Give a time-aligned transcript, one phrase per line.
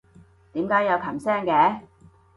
[0.53, 1.81] 點解有琴聲嘅？